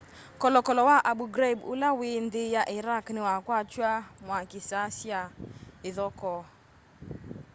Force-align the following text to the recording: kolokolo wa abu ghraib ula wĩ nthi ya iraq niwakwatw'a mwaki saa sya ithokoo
kolokolo 0.41 0.81
wa 0.89 0.97
abu 1.11 1.25
ghraib 1.33 1.59
ula 1.73 1.89
wĩ 1.99 2.09
nthi 2.25 2.43
ya 2.55 2.63
iraq 2.79 3.05
niwakwatw'a 3.13 3.91
mwaki 4.25 4.59
saa 4.69 4.87
sya 4.99 5.19
ithokoo 5.89 6.41